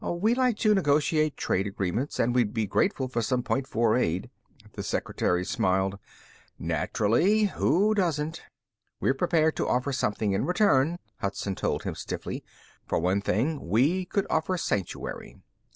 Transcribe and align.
We'd 0.03 0.37
like 0.37 0.57
to 0.57 0.73
negotiate 0.73 1.37
trade 1.37 1.67
agreements 1.67 2.17
and 2.17 2.33
we'd 2.33 2.55
be 2.55 2.65
grateful 2.65 3.07
for 3.07 3.21
some 3.21 3.43
Point 3.43 3.67
Four 3.67 3.95
aid." 3.95 4.31
The 4.73 4.81
secretary 4.81 5.45
smiled. 5.45 5.99
"Naturally. 6.57 7.43
Who 7.55 7.93
doesn't?" 7.93 8.41
"We're 8.99 9.13
prepared 9.13 9.55
to 9.57 9.67
offer 9.67 9.93
something 9.93 10.33
in 10.33 10.45
return," 10.45 10.97
Hudson 11.17 11.53
told 11.53 11.83
him 11.83 11.93
stiffly. 11.93 12.43
"For 12.87 12.97
one 12.97 13.21
thing, 13.21 13.69
we 13.69 14.05
could 14.05 14.25
offer 14.27 14.57
sanctuary." 14.57 15.37